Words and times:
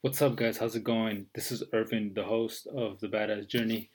What's 0.00 0.22
up, 0.22 0.36
guys? 0.36 0.58
How's 0.58 0.76
it 0.76 0.84
going? 0.84 1.26
This 1.34 1.50
is 1.50 1.64
Irvin, 1.72 2.12
the 2.14 2.22
host 2.22 2.68
of 2.68 3.00
the 3.00 3.08
Badass 3.08 3.48
Journey. 3.48 3.90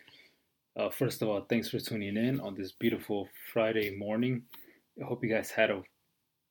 Uh, 0.75 0.89
first 0.89 1.21
of 1.21 1.29
all, 1.29 1.45
thanks 1.49 1.69
for 1.69 1.79
tuning 1.79 2.17
in 2.17 2.41
on 2.41 2.55
this 2.55 2.73
beautiful 2.73 3.29
Friday 3.53 3.95
morning. 3.95 4.41
I 5.01 5.05
hope 5.05 5.23
you 5.23 5.33
guys 5.33 5.49
had 5.49 5.71
a 5.71 5.81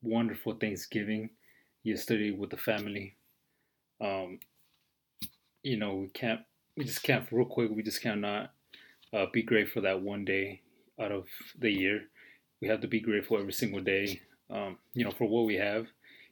wonderful 0.01 0.55
Thanksgiving 0.55 1.29
yesterday 1.83 2.31
with 2.31 2.49
the 2.49 2.57
family. 2.57 3.17
Um, 4.01 4.41
you 5.63 5.77
know, 5.77 5.97
we 5.97 6.09
can't, 6.09 6.41
we 6.79 6.85
just 6.85 7.03
can't, 7.03 7.31
real 7.31 7.45
quick, 7.45 7.71
we 7.71 7.83
just 7.83 8.01
cannot 8.01 8.53
uh, 9.13 9.27
be 9.35 9.43
grateful 9.43 9.83
that 9.83 10.01
one 10.01 10.25
day 10.25 10.63
out 10.99 11.13
of 11.13 11.27
the 11.59 11.71
year. 11.71 12.05
We 12.63 12.69
have 12.69 12.81
to 12.81 12.89
be 12.89 13.01
grateful 13.01 13.37
every 13.37 13.53
single 13.53 13.83
day, 13.83 14.23
um, 14.49 14.79
you 14.95 15.05
know, 15.05 15.11
for 15.11 15.29
what 15.29 15.45
we 15.45 15.57
have, 15.57 15.89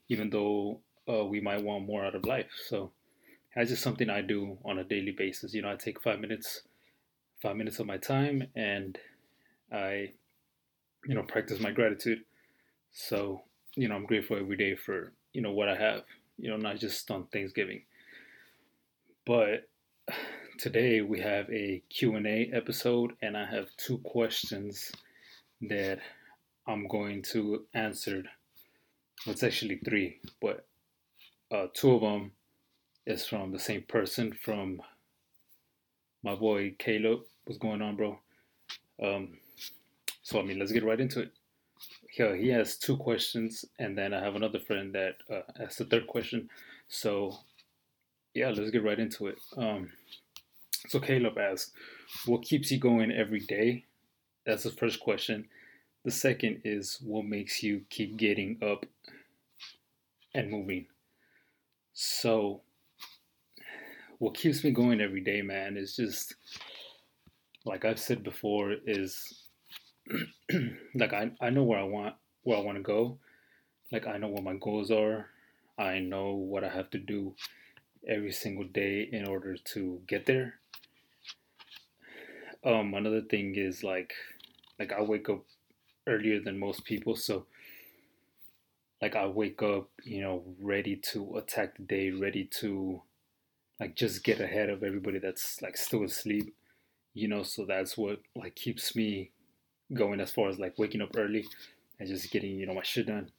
even 0.09 0.31
though 0.31 0.79
uh, 1.07 1.23
we 1.23 1.39
might 1.39 1.63
want 1.63 1.85
more 1.85 2.03
out 2.03 2.15
of 2.15 2.25
life. 2.25 2.49
So 2.67 2.93
that's 3.55 3.69
just 3.69 3.83
something 3.83 4.09
I 4.09 4.21
do 4.21 4.57
on 4.63 4.79
a 4.79 4.83
daily 4.83 5.11
basis. 5.11 5.53
You 5.53 5.61
know, 5.61 5.71
I 5.71 5.75
take 5.75 6.01
five 6.01 6.19
minutes, 6.19 6.61
five 7.41 7.55
minutes 7.55 7.79
of 7.79 7.85
my 7.85 7.97
time, 7.97 8.47
and 8.55 8.97
I, 9.71 10.13
you 11.05 11.15
know, 11.15 11.23
practice 11.23 11.59
my 11.59 11.71
gratitude. 11.71 12.19
So, 12.91 13.41
you 13.75 13.87
know, 13.87 13.95
I'm 13.95 14.05
grateful 14.05 14.37
every 14.37 14.57
day 14.57 14.75
for 14.75 15.13
you 15.33 15.41
know 15.41 15.51
what 15.51 15.69
I 15.69 15.75
have. 15.75 16.03
You 16.37 16.49
know, 16.49 16.57
not 16.57 16.79
just 16.79 17.09
on 17.11 17.27
Thanksgiving. 17.27 17.83
But 19.25 19.67
today 20.57 21.01
we 21.01 21.19
have 21.19 21.49
a 21.49 21.83
Q&A 21.89 22.49
episode 22.53 23.13
and 23.21 23.37
I 23.37 23.45
have 23.45 23.67
two 23.77 23.99
questions 23.99 24.91
that 25.61 25.99
I'm 26.67 26.87
going 26.87 27.21
to 27.33 27.65
answer. 27.73 28.23
It's 29.27 29.43
actually 29.43 29.79
three, 29.85 30.19
but 30.41 30.65
uh, 31.51 31.67
two 31.73 31.91
of 31.91 32.01
them 32.01 32.31
is 33.11 33.25
from 33.25 33.51
the 33.51 33.59
same 33.59 33.83
person 33.83 34.31
from 34.31 34.81
my 36.23 36.33
boy 36.33 36.73
Caleb. 36.79 37.19
What's 37.43 37.59
going 37.59 37.81
on, 37.81 37.97
bro? 37.97 38.17
Um, 39.03 39.37
so 40.23 40.39
I 40.39 40.43
mean, 40.43 40.59
let's 40.59 40.71
get 40.71 40.85
right 40.85 40.99
into 40.99 41.21
it. 41.21 41.31
Here 42.09 42.35
he 42.35 42.49
has 42.49 42.77
two 42.77 42.97
questions, 42.97 43.65
and 43.79 43.97
then 43.97 44.13
I 44.13 44.23
have 44.23 44.35
another 44.35 44.59
friend 44.59 44.93
that 44.95 45.15
uh, 45.29 45.41
asks 45.61 45.77
the 45.77 45.85
third 45.85 46.07
question. 46.07 46.49
So 46.87 47.37
yeah, 48.33 48.49
let's 48.49 48.71
get 48.71 48.83
right 48.83 48.99
into 48.99 49.27
it. 49.27 49.37
Um, 49.57 49.91
so 50.87 50.99
Caleb 50.99 51.37
asks, 51.37 51.71
"What 52.25 52.43
keeps 52.43 52.71
you 52.71 52.79
going 52.79 53.11
every 53.11 53.41
day?" 53.41 53.85
That's 54.45 54.63
the 54.63 54.71
first 54.71 54.99
question. 54.99 55.49
The 56.05 56.11
second 56.11 56.61
is, 56.63 56.99
"What 57.01 57.25
makes 57.25 57.61
you 57.61 57.85
keep 57.89 58.15
getting 58.15 58.57
up 58.61 58.85
and 60.33 60.49
moving?" 60.49 60.87
So, 61.93 62.61
what 64.21 64.35
keeps 64.35 64.63
me 64.63 64.69
going 64.69 65.01
every 65.01 65.21
day, 65.21 65.41
man, 65.41 65.75
is 65.75 65.95
just 65.95 66.35
like 67.65 67.85
I've 67.85 67.97
said 67.97 68.23
before, 68.23 68.75
is 68.85 69.47
like 70.93 71.11
I, 71.11 71.31
I 71.41 71.49
know 71.49 71.63
where 71.63 71.79
I 71.79 71.83
want 71.83 72.13
where 72.43 72.59
I 72.59 72.61
want 72.61 72.77
to 72.77 72.83
go. 72.83 73.17
Like 73.91 74.05
I 74.05 74.19
know 74.19 74.27
what 74.27 74.43
my 74.43 74.53
goals 74.53 74.91
are. 74.91 75.25
I 75.79 75.97
know 75.97 76.33
what 76.33 76.63
I 76.63 76.69
have 76.69 76.91
to 76.91 76.99
do 76.99 77.33
every 78.07 78.31
single 78.31 78.65
day 78.65 79.09
in 79.11 79.27
order 79.27 79.57
to 79.73 79.99
get 80.05 80.27
there. 80.27 80.59
Um, 82.63 82.93
another 82.93 83.21
thing 83.21 83.55
is 83.55 83.83
like, 83.83 84.13
like 84.77 84.93
I 84.93 85.01
wake 85.01 85.29
up 85.29 85.45
earlier 86.05 86.39
than 86.39 86.59
most 86.59 86.85
people, 86.85 87.15
so 87.15 87.47
like 89.01 89.15
I 89.15 89.25
wake 89.25 89.63
up, 89.63 89.89
you 90.03 90.21
know, 90.21 90.43
ready 90.61 90.95
to 91.11 91.37
attack 91.37 91.77
the 91.77 91.83
day, 91.83 92.11
ready 92.11 92.47
to 92.59 93.01
like 93.81 93.95
just 93.95 94.23
get 94.23 94.39
ahead 94.39 94.69
of 94.69 94.83
everybody 94.83 95.19
that's 95.19 95.61
like 95.63 95.75
still 95.75 96.05
asleep, 96.05 96.55
you 97.15 97.27
know. 97.27 97.43
So 97.43 97.65
that's 97.65 97.97
what 97.97 98.21
like 98.35 98.55
keeps 98.55 98.95
me 98.95 99.31
going 99.93 100.21
as 100.21 100.31
far 100.31 100.49
as 100.49 100.59
like 100.59 100.79
waking 100.79 101.01
up 101.01 101.17
early 101.17 101.45
and 101.99 102.07
just 102.07 102.31
getting 102.31 102.57
you 102.59 102.67
know 102.67 102.75
my 102.75 102.83
shit 102.83 103.07
done. 103.07 103.31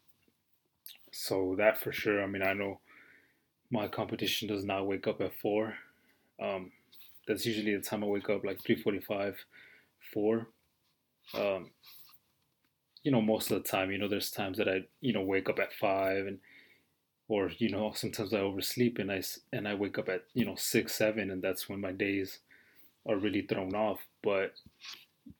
So 1.13 1.55
that 1.59 1.79
for 1.79 1.93
sure. 1.93 2.23
I 2.23 2.27
mean, 2.27 2.43
I 2.43 2.55
know 2.55 2.81
my 3.71 3.89
competition 3.89 4.49
does 4.49 4.65
not 4.65 4.87
wake 4.87 5.07
up 5.07 5.21
at 5.23 5.39
four. 5.41 5.75
Um, 6.43 6.73
that's 7.29 7.47
usually 7.47 7.77
the 7.77 7.83
time 7.83 8.05
I 8.05 8.09
wake 8.09 8.29
up, 8.29 8.45
like 8.45 8.63
three 8.63 8.77
forty-five, 8.77 9.37
four. 10.13 10.49
Um, 11.35 11.71
you 13.05 13.13
know, 13.13 13.23
most 13.23 13.51
of 13.51 13.63
the 13.63 13.69
time, 13.69 13.93
you 13.93 13.99
know, 13.99 14.09
there's 14.09 14.31
times 14.31 14.59
that 14.59 14.69
I, 14.69 14.83
you 15.01 15.13
know, 15.13 15.23
wake 15.23 15.49
up 15.49 15.61
at 15.61 15.73
five 15.73 16.27
and, 16.27 16.39
or 17.33 17.51
you 17.57 17.71
know, 17.71 17.93
sometimes 17.97 18.35
I 18.35 18.39
oversleep 18.39 18.99
and 18.99 19.11
I 19.11 19.23
and 19.53 19.67
I 19.67 19.75
wake 19.75 19.99
up 19.99 20.09
at 20.09 20.25
you 20.35 20.45
know 20.45 20.55
six, 20.57 20.95
seven, 20.95 21.31
and 21.31 21.43
that's 21.43 21.69
when 21.69 21.81
my 21.81 21.93
days 21.93 22.39
are 23.07 23.17
really 23.17 23.43
thrown 23.43 23.75
off. 23.75 24.01
But 24.23 24.55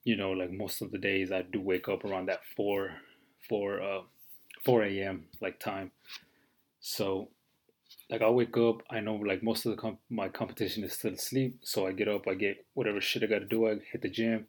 you 0.05 0.17
know, 0.17 0.33
like 0.33 0.51
most 0.51 0.81
of 0.81 0.91
the 0.91 0.99
days, 0.99 1.31
I 1.31 1.43
do 1.43 1.61
wake 1.61 1.89
up 1.89 2.05
around 2.05 2.27
that 2.27 2.41
four, 2.57 2.93
four, 3.49 3.83
uh, 3.83 4.01
four 4.65 4.83
a.m. 4.85 5.25
like 5.41 5.61
time. 5.61 5.91
So 6.81 7.29
like 8.11 8.23
I 8.23 8.31
wake 8.31 8.57
up, 8.57 8.83
I 8.91 9.01
know 9.01 9.17
like 9.17 9.43
most 9.43 9.67
of 9.67 9.73
the 9.73 9.81
comp- 9.81 10.01
my 10.11 10.29
competition 10.29 10.85
is 10.85 10.95
still 10.95 11.13
asleep, 11.15 11.59
so 11.63 11.87
I 11.87 11.93
get 11.93 12.09
up, 12.09 12.27
I 12.27 12.35
get 12.35 12.65
whatever 12.75 13.01
shit 13.01 13.23
I 13.23 13.27
got 13.27 13.41
to 13.41 13.45
do, 13.45 13.69
I 13.69 13.77
hit 13.93 14.03
the 14.03 14.09
gym, 14.09 14.47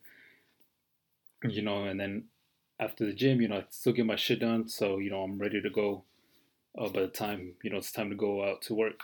you 1.44 1.62
know, 1.62 1.84
and 1.86 2.00
then 2.00 2.26
after 2.80 3.06
the 3.06 3.14
gym, 3.14 3.42
you 3.42 3.48
know, 3.48 3.58
I 3.58 3.66
still 3.70 3.94
get 3.94 4.06
my 4.06 4.16
shit 4.16 4.40
done, 4.40 4.68
so 4.70 4.98
you 4.98 5.10
know 5.12 5.24
I'm 5.24 5.40
ready 5.40 5.62
to 5.62 5.70
go. 5.70 6.04
Uh, 6.78 6.90
by 6.90 7.02
the 7.02 7.08
time 7.08 7.54
you 7.64 7.70
know 7.70 7.78
it's 7.78 7.92
time 7.92 8.10
to 8.10 8.16
go 8.16 8.44
out 8.44 8.62
to 8.64 8.74
work. 8.74 9.00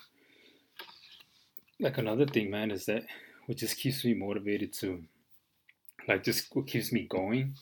Like 1.79 1.97
another 1.97 2.25
thing, 2.25 2.49
man, 2.49 2.71
is 2.71 2.85
that 2.85 3.05
what 3.45 3.57
just 3.57 3.77
keeps 3.77 4.03
me 4.03 4.13
motivated 4.13 4.73
to, 4.73 5.03
like, 6.07 6.23
just 6.23 6.53
what 6.53 6.67
keeps 6.67 6.91
me 6.91 7.07
going, 7.09 7.55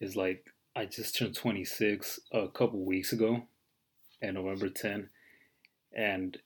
is 0.00 0.16
like 0.16 0.46
I 0.74 0.86
just 0.86 1.16
turned 1.16 1.34
26 1.34 2.20
a 2.32 2.48
couple 2.48 2.84
weeks 2.84 3.12
ago, 3.12 3.42
and 4.22 4.34
November 4.34 4.70
10 4.70 5.10
and 5.94 6.38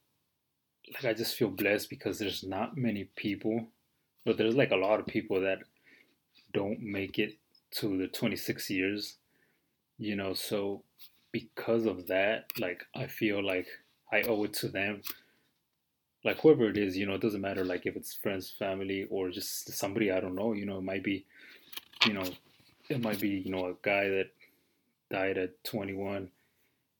like 0.94 1.04
I 1.04 1.14
just 1.14 1.36
feel 1.36 1.48
blessed 1.48 1.90
because 1.90 2.18
there's 2.18 2.44
not 2.44 2.76
many 2.76 3.04
people, 3.16 3.66
but 4.24 4.36
there's 4.36 4.54
like 4.54 4.70
a 4.70 4.76
lot 4.76 5.00
of 5.00 5.06
people 5.06 5.40
that 5.40 5.58
don't 6.52 6.80
make 6.80 7.18
it 7.18 7.36
to 7.72 7.98
the 7.98 8.06
26 8.06 8.70
years, 8.70 9.16
you 9.98 10.16
know. 10.16 10.32
So 10.34 10.82
because 11.36 11.84
of 11.84 12.06
that, 12.06 12.50
like 12.58 12.82
I 12.94 13.06
feel 13.06 13.44
like 13.44 13.66
I 14.10 14.22
owe 14.22 14.44
it 14.44 14.54
to 14.54 14.68
them. 14.68 15.02
Like 16.24 16.38
whoever 16.40 16.70
it 16.70 16.78
is, 16.78 16.96
you 16.96 17.04
know, 17.04 17.16
it 17.16 17.20
doesn't 17.20 17.42
matter. 17.42 17.62
Like 17.62 17.84
if 17.84 17.94
it's 17.94 18.14
friends, 18.14 18.54
family, 18.58 19.06
or 19.10 19.28
just 19.28 19.70
somebody 19.72 20.10
I 20.10 20.20
don't 20.20 20.34
know. 20.34 20.54
You 20.54 20.64
know, 20.64 20.78
it 20.78 20.84
might 20.84 21.04
be, 21.04 21.26
you 22.06 22.14
know, 22.14 22.24
it 22.88 23.02
might 23.02 23.20
be 23.20 23.28
you 23.28 23.50
know 23.50 23.66
a 23.66 23.74
guy 23.82 24.08
that 24.08 24.30
died 25.10 25.36
at 25.36 25.62
21 25.64 26.30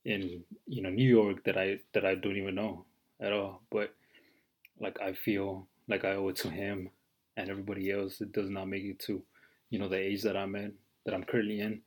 in 0.05 0.43
you 0.67 0.83
know 0.83 0.91
New 0.91 1.09
York 1.09 1.43
that 1.45 1.57
I 1.57 1.79
that 1.93 2.05
I 2.05 2.13
don't 2.13 2.37
even 2.37 2.53
know 2.53 2.85
at 3.19 3.33
all. 3.33 3.63
But 3.71 3.95
like 4.79 4.99
I 5.01 5.13
feel 5.13 5.67
like 5.87 6.05
I 6.05 6.11
owe 6.11 6.29
it 6.29 6.35
to 6.37 6.49
him 6.51 6.91
and 7.37 7.49
everybody 7.49 7.91
else 7.91 8.19
that 8.19 8.33
does 8.33 8.51
not 8.51 8.67
make 8.67 8.83
it 8.83 8.99
to 9.07 9.23
you 9.71 9.79
know 9.79 9.89
the 9.89 9.97
age 9.97 10.21
that 10.21 10.37
I'm 10.37 10.55
in 10.55 10.73
that 11.05 11.15
I'm 11.15 11.23
currently 11.23 11.59
in. 11.59 11.81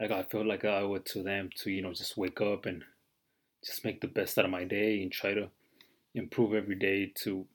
Like 0.00 0.10
I 0.10 0.22
feel 0.24 0.46
like 0.46 0.64
I 0.64 0.80
owe 0.80 0.94
it 0.94 1.06
to 1.06 1.22
them 1.22 1.50
to 1.58 1.70
you 1.70 1.82
know 1.82 1.92
just 1.92 2.16
wake 2.16 2.40
up 2.40 2.66
and 2.66 2.84
just 3.64 3.84
make 3.84 4.00
the 4.00 4.08
best 4.08 4.38
out 4.38 4.44
of 4.44 4.50
my 4.50 4.64
day 4.64 5.02
and 5.02 5.12
try 5.12 5.34
to 5.34 5.48
improve 6.14 6.54
every 6.54 6.74
day 6.74 7.12
to 7.22 7.46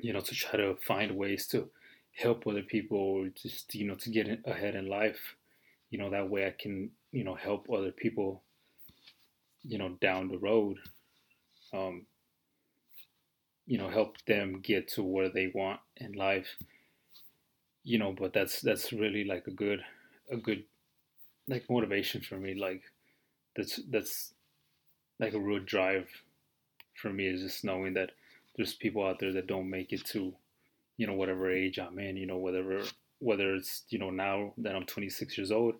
you 0.00 0.12
know 0.12 0.20
to 0.20 0.34
try 0.34 0.58
to 0.58 0.76
find 0.76 1.16
ways 1.16 1.46
to 1.48 1.68
help 2.14 2.46
other 2.46 2.62
people 2.62 2.98
or 2.98 3.28
just 3.28 3.74
you 3.74 3.86
know 3.86 3.94
to 3.94 4.10
get 4.10 4.28
ahead 4.46 4.74
in 4.74 4.86
life. 4.86 5.36
You 5.90 5.98
know 5.98 6.10
that 6.10 6.30
way 6.30 6.46
i 6.46 6.54
can 6.58 6.90
you 7.10 7.24
know 7.24 7.34
help 7.34 7.68
other 7.70 7.92
people 7.92 8.42
you 9.62 9.78
know 9.78 9.90
down 10.00 10.28
the 10.28 10.38
road 10.38 10.78
um 11.74 12.06
you 13.66 13.78
know 13.78 13.88
help 13.88 14.16
them 14.26 14.60
get 14.60 14.88
to 14.88 15.02
where 15.02 15.28
they 15.28 15.50
want 15.54 15.80
in 15.96 16.12
life. 16.12 16.56
You 17.84 17.98
know 17.98 18.12
but 18.12 18.32
that's 18.32 18.60
that's 18.60 18.92
really 18.92 19.24
like 19.24 19.46
a 19.46 19.50
good 19.52 19.80
a 20.30 20.36
good 20.36 20.64
like 21.48 21.68
motivation 21.68 22.20
for 22.20 22.36
me 22.36 22.54
like 22.54 22.82
that's 23.56 23.80
that's 23.90 24.32
like 25.18 25.34
a 25.34 25.40
real 25.40 25.60
drive 25.60 26.08
for 26.94 27.10
me 27.10 27.26
is 27.26 27.42
just 27.42 27.64
knowing 27.64 27.94
that 27.94 28.10
there's 28.56 28.74
people 28.74 29.06
out 29.06 29.18
there 29.18 29.32
that 29.32 29.46
don't 29.46 29.70
make 29.70 29.92
it 29.92 30.04
to 30.04 30.34
you 30.96 31.06
know 31.06 31.14
whatever 31.14 31.50
age 31.50 31.78
I'm 31.78 31.98
in 31.98 32.16
you 32.16 32.26
know 32.26 32.36
whatever 32.36 32.82
whether 33.18 33.54
it's 33.54 33.84
you 33.88 33.98
know 33.98 34.10
now 34.10 34.52
that 34.58 34.74
I'm 34.74 34.84
26 34.84 35.36
years 35.38 35.52
old 35.52 35.74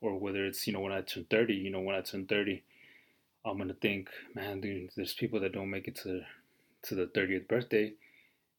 or 0.00 0.18
whether 0.18 0.44
it's 0.46 0.66
you 0.66 0.72
know 0.72 0.80
when 0.80 0.92
I 0.92 1.00
turn 1.00 1.26
30 1.30 1.54
you 1.54 1.70
know 1.70 1.80
when 1.80 1.96
I 1.96 2.00
turn 2.00 2.26
30 2.26 2.62
I'm 3.44 3.58
gonna 3.58 3.74
think 3.74 4.08
man 4.34 4.60
dude 4.60 4.90
there's 4.96 5.14
people 5.14 5.40
that 5.40 5.52
don't 5.52 5.70
make 5.70 5.88
it 5.88 5.96
to 6.02 6.22
to 6.82 6.94
the 6.94 7.06
30th 7.06 7.48
birthday. 7.48 7.92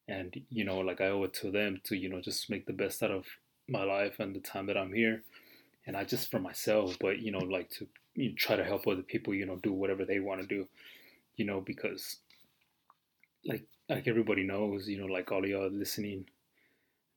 And 0.08 0.42
you 0.50 0.64
know 0.66 0.80
like 0.80 1.02
I 1.02 1.08
owe 1.08 1.24
it 1.24 1.34
to 1.36 1.52
them 1.52 1.82
to 1.86 1.96
you 1.96 2.10
know 2.10 2.22
just 2.22 2.50
make 2.50 2.66
the 2.66 2.74
best 2.74 3.02
out 3.04 3.12
of 3.12 3.26
my 3.68 3.84
life 3.84 4.20
and 4.20 4.36
the 4.36 4.40
time 4.40 4.66
that 4.66 4.78
I'm 4.78 4.94
here 4.94 5.24
and 5.86 5.96
not 5.96 6.08
just 6.08 6.30
for 6.30 6.40
myself 6.40 6.98
but 7.00 7.20
you 7.20 7.32
know 7.32 7.40
like 7.40 7.70
to 7.70 7.88
you 8.16 8.30
know, 8.30 8.36
try 8.38 8.56
to 8.56 8.64
help 8.64 8.88
other 8.88 9.02
people 9.02 9.34
you 9.34 9.46
know 9.46 9.58
do 9.58 9.72
whatever 9.74 10.06
they 10.06 10.20
want 10.20 10.42
to 10.42 10.48
do 10.48 10.68
you 11.36 11.46
know 11.46 11.62
because 11.62 12.18
like 13.46 13.66
like 13.92 14.08
everybody 14.08 14.44
knows, 14.44 14.88
you 14.88 14.98
know, 14.98 15.12
like 15.12 15.32
all 15.32 15.46
y'all 15.46 15.70
listening 15.70 16.26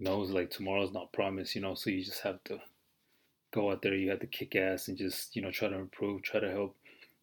knows 0.01 0.31
like 0.31 0.51
tomorrow's 0.51 0.93
not 0.93 1.13
promised, 1.13 1.55
you 1.55 1.61
know, 1.61 1.75
so 1.75 1.89
you 1.89 2.05
just 2.05 2.23
have 2.23 2.43
to 2.45 2.59
go 3.53 3.71
out 3.71 3.81
there, 3.83 3.95
you 3.95 4.11
have 4.11 4.19
to 4.21 4.27
kick 4.27 4.57
ass 4.57 4.89
and 4.89 4.99
just, 4.99 5.37
you 5.37 5.43
know, 5.43 5.53
try 5.53 5.69
to 5.69 5.79
improve, 5.79 6.23
try 6.23 6.41
to 6.41 6.51
help 6.51 6.75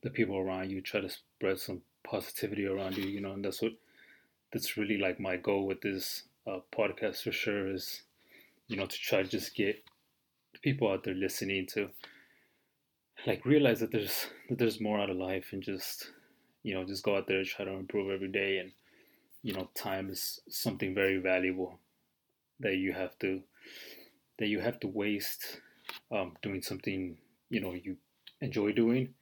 the 0.03 0.09
people 0.09 0.37
around 0.37 0.71
you, 0.71 0.81
try 0.81 1.01
to 1.01 1.09
spread 1.09 1.59
some 1.59 1.81
positivity 2.03 2.65
around 2.65 2.97
you, 2.97 3.03
you 3.03 3.19
know, 3.19 3.33
and 3.33 3.43
that's 3.43 3.61
what 3.61 3.73
that's 4.53 4.77
really 4.77 4.97
like 4.97 5.19
my 5.19 5.35
goal 5.35 5.65
with 5.65 5.81
this 5.81 6.23
uh, 6.47 6.59
podcast 6.73 7.23
for 7.23 7.33
sure 7.33 7.67
is, 7.67 8.03
you 8.67 8.77
know, 8.77 8.85
to 8.85 8.97
try 8.97 9.21
to 9.21 9.27
just 9.27 9.53
get 9.53 9.83
people 10.59 10.91
out 10.91 11.03
there 11.03 11.13
listening 11.13 11.65
to 11.65 11.89
like 13.25 13.45
realize 13.45 13.79
that 13.79 13.91
there's 13.91 14.27
that 14.49 14.57
there's 14.57 14.81
more 14.81 14.99
out 14.99 15.09
of 15.09 15.17
life 15.17 15.49
and 15.51 15.61
just 15.61 16.11
you 16.63 16.73
know 16.73 16.83
just 16.83 17.03
go 17.03 17.15
out 17.15 17.27
there 17.27 17.43
try 17.43 17.65
to 17.65 17.71
improve 17.71 18.11
every 18.11 18.27
day 18.27 18.57
and 18.57 18.71
you 19.43 19.53
know 19.53 19.69
time 19.75 20.09
is 20.09 20.39
something 20.49 20.93
very 20.93 21.17
valuable 21.17 21.79
that 22.59 22.75
you 22.75 22.93
have 22.93 23.17
to 23.19 23.41
that 24.39 24.47
you 24.47 24.59
have 24.59 24.79
to 24.79 24.87
waste 24.87 25.61
um, 26.11 26.33
doing 26.41 26.61
something 26.61 27.17
you 27.49 27.59
know 27.59 27.73
you 27.73 27.97
enjoy 28.41 28.71
doing 28.71 29.13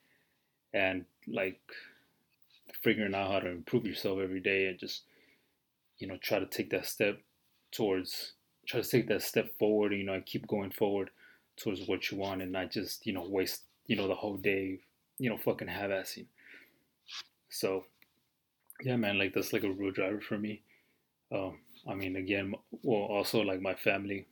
and 0.74 1.06
like 1.28 1.60
figuring 2.82 3.16
out 3.16 3.32
how 3.32 3.40
to 3.40 3.50
improve 3.50 3.86
yourself 3.86 4.20
every 4.20 4.40
day 4.40 4.68
and 4.68 4.80
just 4.80 5.04
you 5.98 6.08
know 6.08 6.18
try 6.22 6.40
to 6.40 6.46
take 6.46 6.70
that 6.70 6.86
step 6.86 7.20
towards 7.72 8.34
try 8.68 8.82
to 8.82 8.90
take 8.90 9.08
that 9.08 9.22
step 9.22 9.58
forward 9.58 9.92
you 9.94 10.04
know 10.04 10.14
and 10.14 10.26
keep 10.26 10.48
going 10.48 10.72
forward 10.72 11.10
towards 11.60 11.88
what 11.88 12.12
you 12.12 12.18
want 12.18 12.42
and 12.42 12.52
not 12.52 12.72
just 12.72 13.06
you 13.06 13.14
know 13.14 13.28
waste 13.28 13.64
you 13.88 13.96
know 13.96 14.08
the 14.08 14.16
whole 14.16 14.38
day 14.38 14.80
you 15.18 15.30
know 15.30 15.38
fucking 15.38 15.68
half-assing. 15.68 16.26
So 17.50 17.86
yeah 18.84 18.96
man 18.96 19.18
like 19.18 19.34
that's 19.34 19.54
like 19.54 19.64
a 19.64 19.72
real 19.72 19.92
driver 19.92 20.22
for 20.22 20.38
me. 20.38 20.62
Um 21.32 21.60
i 21.88 21.94
mean 21.94 22.16
again 22.16 22.54
well 22.84 23.04
also 23.04 23.42
like 23.42 23.62
my 23.62 23.76
family. 23.76 24.26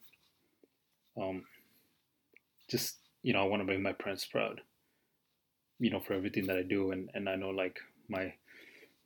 Um 1.18 1.46
just 2.70 2.98
you 3.24 3.34
know 3.34 3.42
i 3.42 3.48
want 3.48 3.62
to 3.62 3.66
make 3.66 3.82
my 3.82 3.94
parents 3.94 4.26
proud 4.26 4.62
you 5.80 5.90
know 5.90 6.00
for 6.00 6.14
everything 6.14 6.48
that 6.48 6.58
i 6.58 6.64
do. 6.64 6.92
And 6.92 7.10
and 7.14 7.30
i 7.30 7.36
know 7.36 7.50
like 7.50 7.80
my 8.08 8.34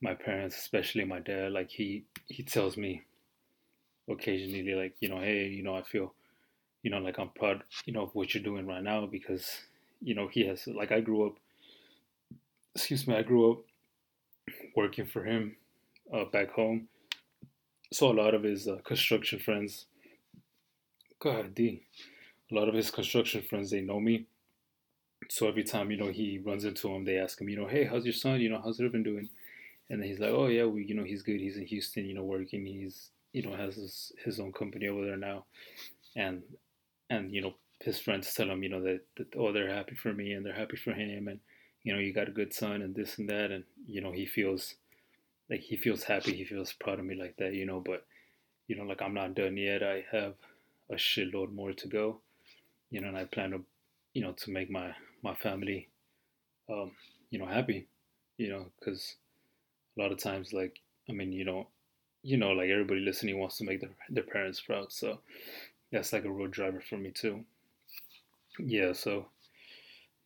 my 0.02 0.14
parents 0.14 0.58
especially 0.58 1.06
my 1.06 1.20
dad 1.20 1.52
like 1.52 1.70
he 1.70 2.04
he 2.28 2.44
tells 2.44 2.78
me 2.78 3.04
occasionally 4.10 4.74
like 4.74 4.96
you 5.00 5.10
know 5.10 5.20
hey 5.20 5.48
you 5.48 5.64
know 5.64 5.76
i 5.76 5.84
feel 5.84 6.14
you 6.84 6.92
know 6.92 7.00
like 7.00 7.20
i'm 7.20 7.30
proud 7.30 7.64
you 7.86 7.94
know 7.94 8.04
of 8.04 8.16
what 8.16 8.34
you're 8.34 8.44
doing 8.44 8.66
right 8.66 8.84
now 8.84 9.06
because 9.06 9.60
you 10.02 10.16
know 10.16 10.28
he 10.28 10.46
has 10.46 10.68
like 10.68 10.92
i 10.92 11.00
grew 11.00 11.28
up 11.28 11.36
excuse 12.76 13.08
me 13.08 13.16
i 13.16 13.22
grew 13.22 13.52
up 13.52 13.60
working 14.76 15.06
for 15.06 15.24
him 15.24 15.56
uh, 16.14 16.26
back 16.26 16.52
home. 16.52 16.88
So 17.92 18.12
a 18.12 18.14
lot 18.14 18.34
of 18.34 18.44
his 18.44 18.68
uh, 18.68 18.78
construction 18.84 19.40
friends, 19.40 19.86
God, 21.20 21.54
D, 21.54 21.84
a 22.52 22.56
lot 22.56 22.70
of 22.70 22.76
his 22.76 22.90
construction 22.90 23.42
friends, 23.42 23.72
they 23.72 23.82
know 23.82 24.00
me. 24.00 24.26
So 25.30 25.48
every 25.48 25.64
time, 25.64 25.92
you 25.92 25.98
know, 25.98 26.12
he 26.12 26.40
runs 26.44 26.66
into 26.66 26.88
them, 26.88 27.06
they 27.06 27.18
ask 27.18 27.40
him, 27.40 27.50
you 27.50 27.58
know, 27.58 27.68
hey, 27.68 27.86
how's 27.86 28.06
your 28.06 28.14
son? 28.14 28.42
You 28.42 28.50
know, 28.50 28.62
how's 28.64 28.82
Irvin 28.82 29.04
doing? 29.04 29.30
And 29.90 30.04
he's 30.04 30.20
like, 30.20 30.32
oh, 30.32 30.48
yeah, 30.48 30.66
we, 30.66 30.86
you 30.86 30.96
know, 30.96 31.04
he's 31.04 31.22
good. 31.22 31.40
He's 31.40 31.58
in 31.58 31.66
Houston, 31.66 32.06
you 32.06 32.16
know, 32.16 32.24
working. 32.24 32.66
He's, 32.66 33.10
you 33.34 33.44
know, 33.44 33.56
has 33.56 33.76
his, 33.76 34.12
his 34.24 34.40
own 34.40 34.52
company 34.54 34.88
over 34.88 35.06
there 35.06 35.18
now. 35.18 35.46
And, 36.16 36.44
and, 37.12 37.34
you 37.34 37.42
know, 37.42 37.56
his 37.82 38.00
friends 38.00 38.34
tell 38.34 38.50
him, 38.50 38.64
you 38.64 38.70
know, 38.70 38.82
that, 38.82 39.02
that, 39.18 39.28
oh, 39.38 39.52
they're 39.52 39.74
happy 39.74 39.96
for 39.96 40.14
me 40.14 40.32
and 40.32 40.46
they're 40.46 40.54
happy 40.54 40.78
for 40.78 40.94
him. 40.94 41.28
And, 41.28 41.40
you 41.84 41.94
know, 41.94 42.00
you 42.00 42.14
got 42.14 42.30
a 42.30 42.32
good 42.32 42.54
son 42.54 42.82
and 42.82 42.96
this 42.96 43.18
and 43.18 43.30
that. 43.30 43.52
And, 43.52 43.66
you 43.86 44.02
know, 44.02 44.12
he 44.12 44.26
feels 44.26 44.76
like 45.50 45.60
he 45.60 45.76
feels 45.76 46.04
happy. 46.04 46.34
He 46.34 46.46
feels 46.46 46.72
proud 46.72 47.00
of 47.00 47.06
me 47.06 47.16
like 47.16 47.36
that, 47.38 47.54
you 47.54 47.66
know, 47.66 47.82
but, 47.86 48.06
you 48.68 48.78
know, 48.78 48.84
like 48.84 49.02
I'm 49.02 49.14
not 49.14 49.36
done 49.36 49.58
yet. 49.58 49.84
I 49.84 50.06
have 50.12 50.36
a 50.90 50.96
shitload 50.96 51.54
more 51.54 51.74
to 51.74 51.88
go, 51.88 52.22
you 52.90 53.02
know, 53.02 53.10
and 53.10 53.18
I 53.18 53.26
plan 53.26 53.52
to, 53.52 53.62
you 54.14 54.22
know, 54.22 54.32
to 54.32 54.52
make 54.52 54.70
my, 54.72 54.92
my 55.22 55.36
family, 55.36 55.90
um, 56.70 56.92
you 57.30 57.40
know, 57.40 57.46
happy, 57.46 57.88
you 58.38 58.50
know, 58.50 58.68
because 58.80 59.16
a 59.98 60.02
lot 60.02 60.14
of 60.14 60.20
times, 60.20 60.54
like, 60.54 60.80
I 61.10 61.14
mean, 61.14 61.34
you 61.34 61.44
know, 61.44 61.68
you 62.24 62.38
know, 62.38 62.52
like 62.52 62.70
everybody 62.70 63.02
listening 63.02 63.40
wants 63.40 63.58
to 63.58 63.66
make 63.66 63.82
their, 63.82 63.90
their 64.10 64.24
parents 64.24 64.62
proud. 64.62 64.94
So 64.94 65.20
that's 65.92 66.14
like 66.14 66.26
a 66.26 66.32
road 66.32 66.52
driver 66.52 66.82
for 66.82 66.98
me 66.98 67.12
too. 67.12 67.44
Yeah. 68.60 68.94
So 68.94 69.28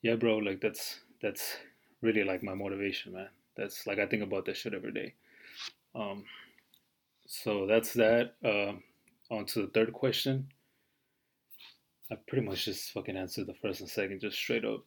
yeah, 0.01 0.15
bro, 0.15 0.37
like 0.37 0.61
that's, 0.61 0.99
that's 1.21 1.57
really 2.01 2.23
like 2.23 2.43
my 2.43 2.53
motivation, 2.53 3.13
man. 3.13 3.29
That's 3.57 3.87
like 3.87 3.99
I 3.99 4.05
think 4.05 4.23
about 4.23 4.45
that 4.45 4.57
shit 4.57 4.73
every 4.73 4.91
day. 4.91 5.13
Um, 5.95 6.25
so 7.27 7.65
that's 7.65 7.93
that. 7.93 8.35
Uh, 8.43 8.73
on 9.31 9.45
to 9.45 9.61
the 9.61 9.67
third 9.67 9.91
question. 9.93 10.47
I 12.11 12.15
pretty 12.27 12.45
much 12.45 12.65
just 12.65 12.91
fucking 12.91 13.17
answered 13.17 13.47
the 13.47 13.55
first 13.55 13.79
and 13.79 13.89
second 13.89 14.21
just 14.21 14.37
straight 14.37 14.63
up. 14.63 14.83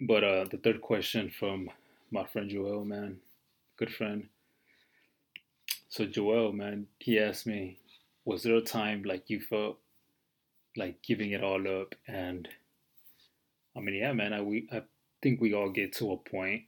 But 0.00 0.24
uh, 0.24 0.44
the 0.50 0.56
third 0.56 0.80
question 0.80 1.30
from 1.30 1.68
my 2.10 2.24
friend 2.24 2.48
Joel, 2.48 2.84
man, 2.84 3.18
good 3.76 3.92
friend. 3.92 4.28
So 5.90 6.06
Joel, 6.06 6.52
man, 6.52 6.86
he 6.98 7.18
asked 7.18 7.46
me, 7.46 7.78
was 8.28 8.42
there 8.42 8.56
a 8.56 8.60
time 8.60 9.02
like 9.04 9.30
you 9.30 9.40
felt 9.40 9.78
like 10.76 11.02
giving 11.02 11.32
it 11.32 11.42
all 11.42 11.66
up 11.80 11.94
and 12.06 12.46
I 13.74 13.80
mean, 13.80 13.94
yeah, 13.94 14.12
man. 14.12 14.34
I 14.34 14.42
we 14.42 14.68
I 14.70 14.82
think 15.22 15.40
we 15.40 15.54
all 15.54 15.70
get 15.70 15.94
to 15.94 16.12
a 16.12 16.16
point. 16.16 16.64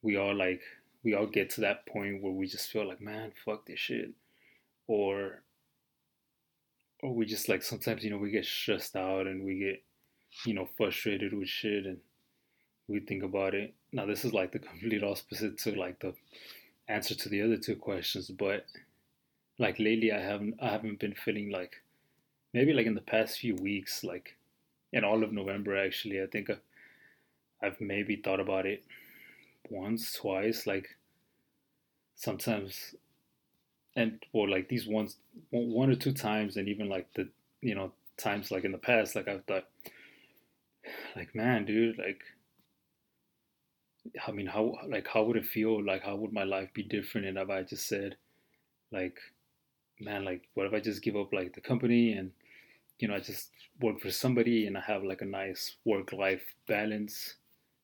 We 0.00 0.16
all 0.16 0.34
like 0.34 0.62
we 1.02 1.14
all 1.14 1.26
get 1.26 1.50
to 1.50 1.62
that 1.62 1.86
point 1.86 2.22
where 2.22 2.32
we 2.32 2.46
just 2.46 2.70
feel 2.70 2.88
like, 2.88 3.00
man, 3.00 3.32
fuck 3.44 3.66
this 3.66 3.78
shit, 3.78 4.10
or 4.86 5.42
or 7.02 7.14
we 7.14 7.26
just 7.26 7.48
like 7.48 7.62
sometimes 7.62 8.02
you 8.02 8.10
know 8.10 8.16
we 8.16 8.30
get 8.30 8.46
stressed 8.46 8.96
out 8.96 9.26
and 9.26 9.44
we 9.44 9.58
get 9.58 9.82
you 10.46 10.54
know 10.54 10.68
frustrated 10.78 11.34
with 11.34 11.48
shit 11.48 11.84
and 11.84 11.98
we 12.88 13.00
think 13.00 13.22
about 13.22 13.54
it. 13.54 13.74
Now 13.92 14.06
this 14.06 14.24
is 14.24 14.32
like 14.32 14.52
the 14.52 14.58
complete 14.70 15.02
opposite 15.02 15.58
to 15.58 15.72
like 15.72 16.00
the 16.00 16.14
answer 16.88 17.14
to 17.16 17.28
the 17.28 17.42
other 17.42 17.58
two 17.58 17.76
questions, 17.76 18.30
but 18.30 18.64
like 19.58 19.78
lately 19.78 20.12
I 20.12 20.20
haven't 20.20 20.54
I 20.60 20.70
haven't 20.70 20.98
been 21.00 21.14
feeling 21.14 21.50
like 21.50 21.82
maybe 22.52 22.72
like 22.72 22.86
in 22.86 22.94
the 22.94 23.00
past 23.00 23.38
few 23.38 23.54
weeks 23.56 24.04
like 24.04 24.36
in 24.92 25.04
all 25.04 25.22
of 25.22 25.32
November 25.32 25.76
actually. 25.76 26.22
I 26.22 26.26
think 26.26 26.50
I've 27.62 27.80
maybe 27.80 28.16
thought 28.16 28.40
about 28.40 28.66
it 28.66 28.84
once, 29.70 30.12
twice, 30.12 30.66
like 30.66 30.96
sometimes 32.14 32.94
and 33.96 34.24
or 34.32 34.48
like 34.48 34.68
these 34.68 34.86
ones 34.86 35.16
one 35.50 35.90
or 35.90 35.94
two 35.94 36.12
times 36.12 36.56
and 36.56 36.68
even 36.68 36.88
like 36.88 37.12
the 37.14 37.28
you 37.60 37.74
know 37.74 37.92
times 38.16 38.50
like 38.50 38.64
in 38.64 38.72
the 38.72 38.78
past 38.78 39.16
like 39.16 39.28
I've 39.28 39.44
thought 39.44 39.64
like 41.16 41.34
man 41.34 41.64
dude 41.64 41.98
like 41.98 42.20
I 44.26 44.32
mean 44.32 44.46
how 44.46 44.78
like 44.88 45.08
how 45.08 45.24
would 45.24 45.36
it 45.36 45.46
feel 45.46 45.84
like 45.84 46.02
how 46.02 46.16
would 46.16 46.32
my 46.32 46.44
life 46.44 46.72
be 46.74 46.82
different 46.82 47.26
and 47.26 47.38
if 47.38 47.50
I 47.50 47.62
just 47.62 47.88
said 47.88 48.16
like 48.92 49.18
man 50.00 50.24
like 50.24 50.42
what 50.54 50.66
if 50.66 50.74
I 50.74 50.80
just 50.80 51.02
give 51.02 51.16
up 51.16 51.32
like 51.32 51.54
the 51.54 51.60
company 51.60 52.12
and 52.12 52.32
you 52.98 53.08
know, 53.08 53.14
I 53.14 53.20
just 53.20 53.50
work 53.80 54.00
for 54.00 54.10
somebody 54.10 54.66
and 54.66 54.76
I 54.76 54.80
have 54.80 55.02
like 55.02 55.22
a 55.22 55.26
nice 55.26 55.76
work 55.84 56.12
life 56.12 56.54
balance, 56.68 57.34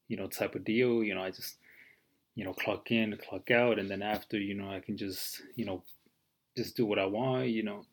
you 0.09 0.17
know, 0.17 0.27
type 0.29 0.55
of 0.55 0.65
deal. 0.65 1.03
You 1.03 1.15
know, 1.15 1.23
I 1.23 1.31
just, 1.31 1.57
you 2.35 2.45
know, 2.45 2.55
clock 2.55 2.91
in, 2.91 3.17
clock 3.29 3.51
out, 3.51 3.79
and 3.79 3.91
then 3.91 4.03
after, 4.03 4.39
you 4.39 4.55
know, 4.55 4.71
I 4.71 4.81
can 4.81 4.97
just, 4.97 5.43
you 5.57 5.65
know, 5.65 5.83
just 6.57 6.77
do 6.77 6.87
what 6.87 6.99
I 6.99 7.07
want, 7.07 7.49
you 7.49 7.63
know, 7.63 7.85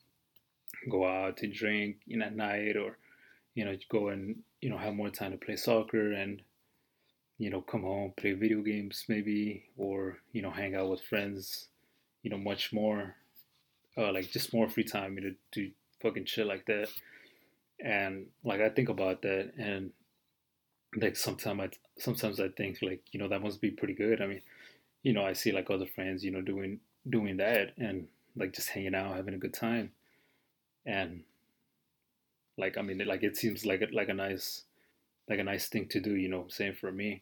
go 0.90 1.08
out 1.08 1.38
to 1.38 1.48
drink, 1.48 1.98
know, 2.08 2.26
at 2.26 2.36
night 2.36 2.78
or, 2.78 2.98
you 3.56 3.66
know, 3.66 3.76
go 3.90 4.10
and, 4.10 4.38
you 4.62 4.70
know, 4.70 4.78
have 4.78 4.94
more 4.94 5.10
time 5.10 5.32
to 5.32 5.38
play 5.38 5.56
soccer 5.56 6.12
and, 6.12 6.42
you 7.40 7.50
know, 7.50 7.62
come 7.62 7.82
home, 7.82 8.14
play 8.16 8.34
video 8.34 8.62
games 8.62 9.06
maybe, 9.08 9.66
or, 9.76 10.20
you 10.32 10.42
know, 10.42 10.52
hang 10.52 10.76
out 10.76 10.90
with 10.90 11.02
friends, 11.02 11.68
you 12.22 12.30
know, 12.30 12.38
much 12.38 12.72
more, 12.72 13.16
uh, 13.98 14.12
like 14.12 14.32
just 14.32 14.54
more 14.54 14.70
free 14.70 14.84
time, 14.84 15.16
you 15.16 15.22
know, 15.22 15.36
do 15.52 15.72
fucking 16.02 16.26
shit 16.26 16.46
like 16.46 16.66
that. 16.68 16.90
And 17.80 18.28
like 18.44 18.62
I 18.62 18.70
think 18.70 18.90
about 18.90 19.22
that, 19.22 19.54
and 19.58 19.92
like 20.96 21.16
sometimes 21.16 21.60
I 21.62 21.70
sometimes 22.00 22.40
I 22.40 22.50
think 22.50 22.80
like 22.82 23.02
you 23.12 23.20
know 23.20 23.28
that 23.30 23.42
must 23.42 23.62
be 23.62 23.72
pretty 23.72 23.94
good. 23.94 24.22
I 24.22 24.28
mean, 24.28 24.42
you 25.04 25.14
know 25.14 25.26
I 25.26 25.34
see 25.34 25.52
like 25.52 25.70
other 25.70 25.86
friends 25.86 26.24
you 26.24 26.32
know 26.32 26.42
doing 26.42 26.80
doing 27.08 27.38
that 27.38 27.74
and 27.78 28.08
like 28.36 28.54
just 28.54 28.70
hanging 28.70 28.96
out, 28.96 29.16
having 29.16 29.36
a 29.36 29.40
good 29.40 29.54
time, 29.54 29.92
and 30.86 31.24
like 32.58 32.78
I 32.78 32.82
mean 32.82 33.00
like 33.06 33.24
it 33.24 33.38
seems 33.38 33.66
like 33.66 33.82
a, 33.82 33.88
like 33.96 34.10
a 34.10 34.14
nice 34.14 34.64
like 35.30 35.40
a 35.40 35.44
nice 35.44 35.68
thing 35.68 35.88
to 35.90 36.00
do. 36.00 36.16
You 36.16 36.30
know, 36.30 36.46
same 36.50 36.74
for 36.74 36.92
me. 36.92 37.22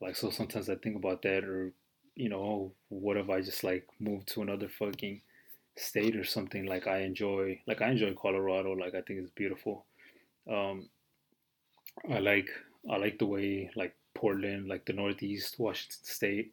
Like 0.00 0.16
so 0.16 0.30
sometimes 0.30 0.68
I 0.68 0.74
think 0.76 0.96
about 0.96 1.22
that 1.22 1.44
or 1.44 1.72
you 2.16 2.28
know, 2.28 2.42
oh, 2.42 2.72
what 2.88 3.16
if 3.16 3.30
I 3.30 3.40
just 3.40 3.62
like 3.62 3.86
move 4.00 4.26
to 4.26 4.42
another 4.42 4.68
fucking 4.68 5.20
state 5.76 6.16
or 6.16 6.24
something 6.24 6.66
like 6.66 6.86
I 6.86 6.98
enjoy 7.00 7.60
like 7.66 7.80
I 7.82 7.90
enjoy 7.90 8.14
Colorado 8.14 8.72
like 8.72 8.94
I 8.94 9.00
think 9.02 9.20
it's 9.20 9.30
beautiful 9.30 9.86
um 10.50 10.88
I 12.10 12.18
like 12.18 12.48
I 12.90 12.96
like 12.96 13.18
the 13.18 13.26
way 13.26 13.70
like 13.76 13.94
Portland 14.14 14.68
like 14.68 14.84
the 14.84 14.92
northeast 14.92 15.58
Washington 15.58 15.98
state 16.02 16.52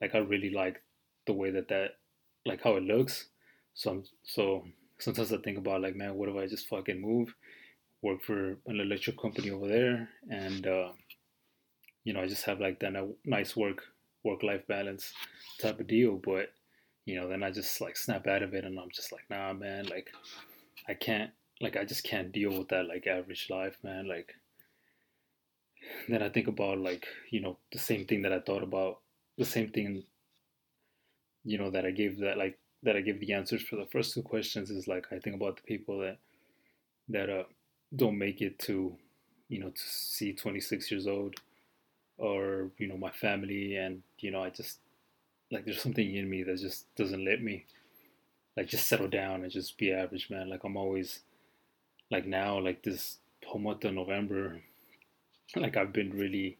like 0.00 0.14
I 0.14 0.18
really 0.18 0.50
like 0.50 0.82
the 1.26 1.32
way 1.32 1.50
that 1.50 1.68
that 1.68 1.98
like 2.46 2.62
how 2.62 2.76
it 2.76 2.82
looks. 2.84 3.28
So 3.74 3.90
I'm, 3.90 4.04
so 4.22 4.66
sometimes 4.98 5.32
I 5.32 5.38
think 5.38 5.58
about 5.58 5.82
like, 5.82 5.96
man, 5.96 6.14
what 6.14 6.28
if 6.28 6.36
I 6.36 6.46
just 6.46 6.68
fucking 6.68 7.00
move, 7.00 7.34
work 8.02 8.22
for 8.22 8.58
an 8.66 8.80
electric 8.80 9.18
company 9.20 9.50
over 9.50 9.68
there, 9.68 10.08
and 10.30 10.66
uh, 10.66 10.92
you 12.04 12.12
know 12.12 12.20
I 12.20 12.26
just 12.26 12.44
have 12.44 12.60
like 12.60 12.80
that 12.80 12.94
a 12.94 13.08
nice 13.24 13.56
work 13.56 13.82
work 14.22 14.42
life 14.42 14.66
balance 14.66 15.12
type 15.60 15.80
of 15.80 15.86
deal. 15.86 16.20
But 16.22 16.52
you 17.04 17.20
know 17.20 17.28
then 17.28 17.42
I 17.42 17.50
just 17.50 17.80
like 17.80 17.96
snap 17.96 18.26
out 18.26 18.42
of 18.42 18.54
it, 18.54 18.64
and 18.64 18.78
I'm 18.78 18.90
just 18.90 19.12
like, 19.12 19.24
nah, 19.30 19.52
man, 19.52 19.86
like 19.86 20.08
I 20.88 20.94
can't 20.94 21.30
like 21.60 21.76
I 21.76 21.84
just 21.84 22.04
can't 22.04 22.32
deal 22.32 22.58
with 22.58 22.68
that 22.68 22.86
like 22.86 23.06
average 23.06 23.48
life, 23.50 23.76
man. 23.82 24.08
Like 24.08 24.34
then 26.08 26.22
I 26.22 26.28
think 26.28 26.48
about 26.48 26.78
like 26.78 27.06
you 27.30 27.40
know 27.40 27.58
the 27.72 27.78
same 27.78 28.06
thing 28.06 28.22
that 28.22 28.32
I 28.32 28.40
thought 28.40 28.62
about 28.62 29.00
the 29.38 29.44
same 29.44 29.70
thing 29.70 30.04
you 31.44 31.58
know 31.58 31.70
that 31.70 31.84
I 31.84 31.90
gave 31.90 32.18
that 32.20 32.38
like 32.38 32.58
that 32.82 32.96
I 32.96 33.00
gave 33.00 33.20
the 33.20 33.32
answers 33.32 33.62
for 33.62 33.76
the 33.76 33.86
first 33.86 34.14
two 34.14 34.22
questions 34.22 34.70
is 34.70 34.88
like 34.88 35.06
I 35.12 35.18
think 35.18 35.36
about 35.36 35.56
the 35.56 35.62
people 35.62 35.98
that 36.00 36.18
that 37.08 37.30
uh, 37.30 37.44
don't 37.94 38.18
make 38.18 38.40
it 38.40 38.58
to 38.60 38.96
you 39.48 39.60
know 39.60 39.70
to 39.70 39.82
see 39.82 40.32
26 40.32 40.90
years 40.90 41.06
old 41.06 41.34
or 42.16 42.70
you 42.78 42.86
know 42.86 42.96
my 42.96 43.10
family 43.10 43.76
and 43.76 44.02
you 44.18 44.30
know 44.30 44.42
I 44.42 44.50
just 44.50 44.78
like 45.50 45.64
there's 45.64 45.82
something 45.82 46.14
in 46.14 46.28
me 46.28 46.42
that 46.42 46.58
just 46.58 46.94
doesn't 46.96 47.24
let 47.24 47.42
me 47.42 47.66
like 48.56 48.68
just 48.68 48.86
settle 48.86 49.08
down 49.08 49.42
and 49.42 49.50
just 49.50 49.76
be 49.78 49.92
average 49.92 50.30
man. 50.30 50.48
Like 50.48 50.64
I'm 50.64 50.76
always 50.76 51.20
like 52.10 52.26
now 52.26 52.58
like 52.58 52.82
this 52.82 53.18
whole 53.46 53.60
month 53.60 53.84
of 53.84 53.94
November 53.94 54.60
like 55.56 55.76
I've 55.76 55.92
been 55.92 56.10
really 56.10 56.56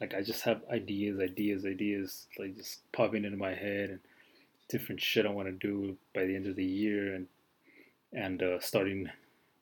like 0.00 0.14
I 0.14 0.22
just 0.22 0.42
have 0.42 0.62
ideas 0.70 1.20
ideas 1.20 1.64
ideas 1.64 2.26
like 2.38 2.56
just 2.56 2.80
popping 2.92 3.24
into 3.24 3.36
my 3.36 3.54
head 3.54 3.90
and 3.90 4.00
different 4.68 5.00
shit 5.00 5.26
I 5.26 5.30
want 5.30 5.48
to 5.48 5.52
do 5.52 5.96
by 6.14 6.24
the 6.24 6.36
end 6.36 6.46
of 6.46 6.56
the 6.56 6.64
year 6.64 7.14
and 7.14 7.26
and 8.12 8.42
uh, 8.42 8.60
starting 8.60 9.08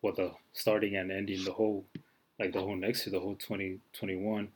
well 0.02 0.14
the 0.14 0.32
starting 0.52 0.96
and 0.96 1.10
ending 1.10 1.44
the 1.44 1.52
whole 1.52 1.84
like 2.38 2.52
the 2.52 2.60
whole 2.60 2.76
next 2.76 3.06
year 3.06 3.12
the 3.12 3.20
whole 3.20 3.36
2021 3.36 4.48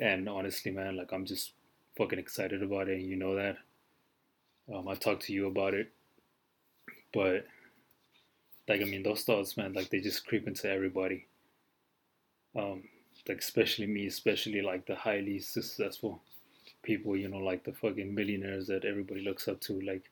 and 0.00 0.28
honestly 0.28 0.70
man 0.70 0.96
like 0.96 1.12
I'm 1.12 1.26
just 1.26 1.52
fucking 1.96 2.18
excited 2.18 2.62
about 2.62 2.88
it 2.88 3.00
you 3.00 3.16
know 3.16 3.34
that 3.36 3.56
um, 4.74 4.88
I've 4.88 5.00
talked 5.00 5.22
to 5.24 5.32
you 5.32 5.46
about 5.46 5.74
it 5.74 5.92
but 7.12 7.46
like 8.68 8.80
I 8.80 8.84
mean 8.84 9.02
those 9.02 9.22
thoughts 9.22 9.56
man 9.56 9.72
like 9.72 9.90
they 9.90 10.00
just 10.00 10.26
creep 10.26 10.46
into 10.46 10.70
everybody 10.70 11.26
um 12.56 12.82
like 13.28 13.38
especially 13.38 13.86
me 13.86 14.06
especially 14.06 14.62
like 14.62 14.86
the 14.86 14.94
highly 14.94 15.38
successful 15.38 16.20
people, 16.84 17.16
you 17.16 17.28
know, 17.28 17.38
like 17.38 17.64
the 17.64 17.72
fucking 17.72 18.14
millionaires 18.14 18.68
that 18.68 18.84
everybody 18.84 19.22
looks 19.22 19.48
up 19.48 19.60
to. 19.62 19.80
Like, 19.80 20.04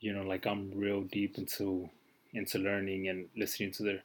you 0.00 0.12
know, 0.12 0.22
like 0.22 0.46
I'm 0.46 0.72
real 0.74 1.02
deep 1.02 1.38
into 1.38 1.88
into 2.32 2.58
learning 2.58 3.08
and 3.08 3.26
listening 3.36 3.70
to 3.72 3.82
their 3.84 4.02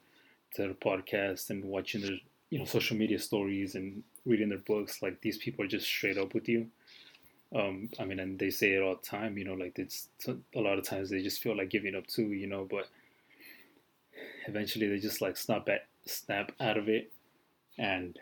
to 0.54 0.62
their 0.64 0.74
podcast 0.74 1.50
and 1.50 1.64
watching 1.66 2.02
their 2.02 2.18
you 2.52 2.60
know 2.60 2.66
social 2.66 2.98
media 2.98 3.20
stories 3.20 3.76
and 3.76 4.04
reading 4.28 4.50
their 4.50 4.60
books. 4.60 5.04
Like 5.04 5.22
these 5.22 5.40
people 5.40 5.66
are 5.66 5.70
just 5.70 5.88
straight 5.88 6.20
up 6.20 6.36
with 6.36 6.50
you. 6.50 6.68
Um, 7.56 7.90
I 8.00 8.06
mean, 8.06 8.20
and 8.20 8.40
they 8.40 8.50
say 8.52 8.74
it 8.74 8.84
all 8.84 8.96
the 8.98 9.08
time. 9.08 9.38
You 9.38 9.46
know, 9.46 9.56
like 9.56 9.80
it's 9.80 10.10
a 10.28 10.60
lot 10.62 10.80
of 10.80 10.86
times 10.86 11.10
they 11.12 11.24
just 11.24 11.42
feel 11.44 11.58
like 11.58 11.70
giving 11.72 11.96
up 11.96 12.08
too. 12.08 12.34
You 12.34 12.48
know, 12.48 12.68
but 12.70 12.88
eventually 14.48 14.88
they 14.88 15.00
just 15.00 15.22
like 15.22 15.38
snap 15.38 15.68
at 15.70 15.88
snap 16.06 16.52
out 16.60 16.78
of 16.78 16.90
it 16.90 17.12
and 17.78 18.20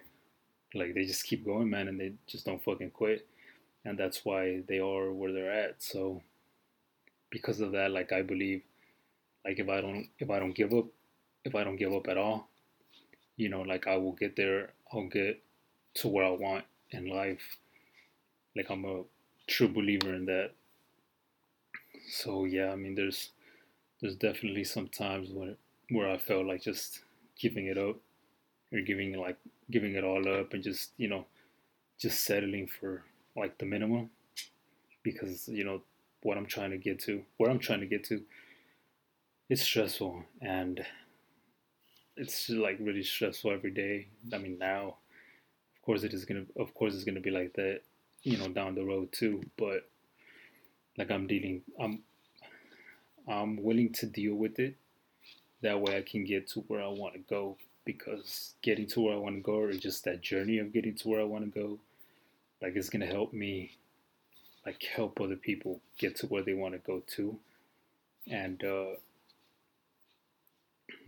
like 0.74 0.93
they 0.95 1.05
just 1.05 1.25
keep 1.25 1.45
going 1.45 1.69
man 1.69 1.88
and 1.88 2.00
they 2.00 2.13
just 2.27 2.45
don't 2.45 2.63
fucking 2.63 2.91
quit 2.91 3.27
and 3.86 3.98
that's 4.00 4.25
why 4.25 4.62
they 4.67 4.79
are 4.79 5.12
where 5.13 5.33
they're 5.33 5.51
at. 5.51 5.81
So 5.83 6.21
because 7.29 7.59
of 7.59 7.71
that, 7.74 7.91
like 7.91 8.12
I 8.12 8.21
believe, 8.21 8.62
like 9.45 9.59
if 9.59 9.69
I 9.69 9.81
don't 9.81 10.09
if 10.19 10.29
I 10.29 10.39
don't 10.39 10.53
give 10.55 10.74
up, 10.74 10.88
if 11.45 11.55
I 11.55 11.63
don't 11.63 11.77
give 11.77 11.93
up 11.93 12.07
at 12.09 12.17
all, 12.17 12.50
you 13.39 13.48
know, 13.48 13.62
like 13.62 13.88
I 13.88 13.96
will 13.96 14.12
get 14.12 14.36
there. 14.36 14.74
I'll 14.91 15.08
get 15.08 15.41
to 15.96 16.10
where 16.10 16.25
I 16.25 16.31
want 16.31 16.65
in 16.91 17.08
life. 17.08 17.58
Like 18.53 18.69
I'm 18.69 18.84
a 18.84 19.03
true 19.48 19.69
believer 19.69 20.13
in 20.13 20.25
that. 20.25 20.51
So 22.10 22.43
yeah, 22.43 22.72
I 22.72 22.75
mean, 22.75 22.96
there's 22.96 23.29
there's 24.01 24.15
definitely 24.15 24.65
some 24.65 24.89
times 24.89 25.29
where 25.31 25.55
where 25.89 26.12
I 26.12 26.17
felt 26.17 26.48
like 26.48 26.62
just 26.62 27.00
giving 27.39 27.67
it 27.67 27.77
up 27.77 27.96
or 28.74 28.81
giving 28.81 29.17
like 29.17 29.38
giving 29.72 29.96
it 29.96 30.03
all 30.03 30.27
up 30.27 30.53
and 30.53 30.62
just 30.62 30.91
you 30.98 31.08
know 31.08 31.25
just 31.98 32.25
settling 32.25 32.67
for 32.67 33.03
like 33.38 33.58
the 33.58 33.65
minimum 33.65 34.10
because 35.01 35.48
you 35.48 35.63
know 35.63 35.81
what 36.24 36.38
I'm 36.38 36.46
trying 36.46 36.72
to 36.72 36.77
get 36.77 37.00
to, 37.03 37.24
where 37.38 37.50
I'm 37.50 37.60
trying 37.60 37.79
to 37.79 37.86
get 37.86 38.03
to, 38.05 38.22
it's 39.50 39.62
stressful 39.62 40.25
and 40.41 40.86
it's 42.19 42.49
like 42.49 42.77
really 42.79 43.03
stressful 43.03 43.51
every 43.51 43.71
day. 43.71 44.07
I 44.33 44.38
mean 44.38 44.57
now, 44.59 44.97
of 45.75 45.81
course 45.83 46.03
it 46.03 46.13
is 46.13 46.25
gonna, 46.25 46.45
of 46.57 46.73
course 46.73 46.93
it's 46.93 47.05
gonna 47.05 47.21
be 47.21 47.31
like 47.31 47.53
that, 47.53 47.81
you 48.23 48.38
know, 48.38 48.49
down 48.49 48.75
the 48.75 48.83
road 48.83 49.11
too. 49.11 49.41
But 49.57 49.89
like 50.97 51.09
I'm 51.11 51.27
dealing, 51.27 51.61
I'm, 51.79 52.03
I'm 53.27 53.63
willing 53.63 53.93
to 53.93 54.05
deal 54.05 54.35
with 54.35 54.59
it. 54.59 54.75
That 55.61 55.81
way 55.81 55.97
I 55.97 56.01
can 56.01 56.25
get 56.25 56.47
to 56.49 56.61
where 56.61 56.81
I 56.81 56.88
want 56.88 57.13
to 57.13 57.19
go 57.19 57.57
because 57.85 58.53
getting 58.61 58.88
to 58.88 59.01
where 59.01 59.13
I 59.13 59.17
want 59.17 59.35
to 59.38 59.41
go 59.41 59.55
or 59.55 59.71
just 59.73 60.03
that 60.03 60.21
journey 60.21 60.59
of 60.59 60.73
getting 60.73 60.95
to 60.95 61.07
where 61.07 61.21
I 61.21 61.23
want 61.23 61.45
to 61.45 61.59
go 61.59 61.79
like 62.61 62.75
it's 62.75 62.89
gonna 62.89 63.05
help 63.05 63.33
me 63.33 63.77
like 64.65 64.83
help 64.83 65.19
other 65.21 65.35
people 65.35 65.79
get 65.97 66.15
to 66.17 66.27
where 66.27 66.43
they 66.43 66.53
want 66.53 66.73
to 66.73 66.79
go 66.79 67.01
to 67.15 67.38
and 68.27 68.63
uh 68.63 68.95